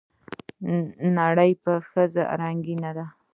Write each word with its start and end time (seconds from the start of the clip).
نړۍ 1.17 1.51
په 1.63 1.71
ښځو 1.89 2.21
رنګينه 2.41 2.91
ده 2.97 3.05